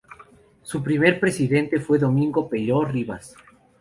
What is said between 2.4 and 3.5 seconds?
Peiró Ribas.